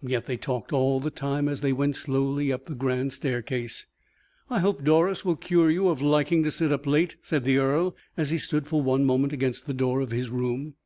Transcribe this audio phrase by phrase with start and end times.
[0.00, 3.86] Yet they talked all the time as they went slowly up the grand staircase.
[4.48, 7.94] "I hope Doris will cure you of liking to sit up late," said the earl,
[8.16, 10.76] as he stood for one moment against the door of his room.